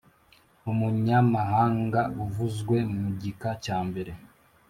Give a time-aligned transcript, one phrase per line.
[0.71, 4.11] Umunyamahanga uvuzwe mu gika cya mbere